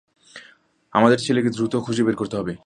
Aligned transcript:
আমাদের 0.93 1.19
ছেলেকে 1.19 1.49
দ্রুত 1.49 1.73
খুঁজে 1.77 2.03
বের 2.03 2.15
করতে 2.15 2.35
হবে। 2.37 2.53